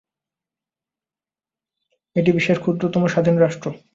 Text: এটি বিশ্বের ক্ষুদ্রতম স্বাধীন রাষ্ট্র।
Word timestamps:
এটি 2.15 2.29
বিশ্বের 2.31 2.57
ক্ষুদ্রতম 2.59 3.03
স্বাধীন 3.07 3.35
রাষ্ট্র। 3.37 3.67